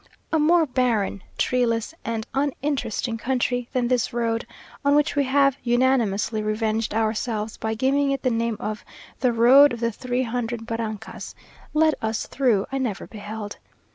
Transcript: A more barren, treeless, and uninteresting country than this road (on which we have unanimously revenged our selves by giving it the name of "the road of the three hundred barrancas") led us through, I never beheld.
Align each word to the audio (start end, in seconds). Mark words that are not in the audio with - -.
A 0.31 0.39
more 0.39 0.65
barren, 0.65 1.21
treeless, 1.37 1.93
and 2.03 2.25
uninteresting 2.33 3.19
country 3.19 3.69
than 3.71 3.87
this 3.87 4.11
road 4.11 4.47
(on 4.83 4.95
which 4.95 5.15
we 5.15 5.25
have 5.25 5.57
unanimously 5.61 6.41
revenged 6.41 6.95
our 6.95 7.13
selves 7.13 7.55
by 7.55 7.75
giving 7.75 8.09
it 8.09 8.23
the 8.23 8.31
name 8.31 8.57
of 8.59 8.83
"the 9.19 9.31
road 9.31 9.71
of 9.73 9.79
the 9.79 9.91
three 9.91 10.23
hundred 10.23 10.65
barrancas") 10.65 11.35
led 11.75 11.93
us 12.01 12.25
through, 12.25 12.65
I 12.71 12.79
never 12.79 13.05
beheld. 13.05 13.59